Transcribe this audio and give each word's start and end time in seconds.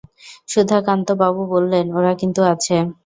সুধাকান্তবাবু 0.49 1.41
বললেন, 1.53 1.85
ওরা 1.97 2.11
কিন্তু 2.21 2.41
আছে। 2.53 2.75